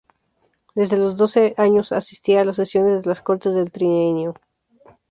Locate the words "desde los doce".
0.73-1.53